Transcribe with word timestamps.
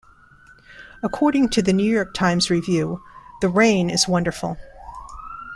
According 1.03 1.49
to 1.49 1.61
"The 1.61 1.73
New 1.73 1.87
York 1.87 2.15
Times" 2.15 2.49
review, 2.49 3.03
"The 3.41 3.49
rain 3.49 3.91
is 3.91 4.07
wonderful. 4.07 4.57